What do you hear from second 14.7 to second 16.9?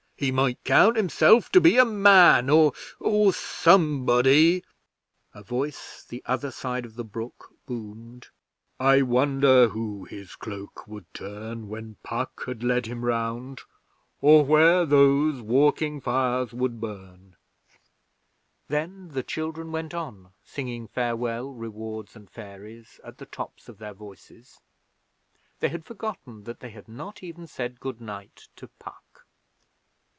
those walking fires would